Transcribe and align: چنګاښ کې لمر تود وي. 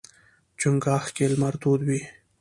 چنګاښ 0.59 1.05
کې 1.15 1.25
لمر 1.31 1.53
تود 1.61 1.81
وي. 1.87 2.01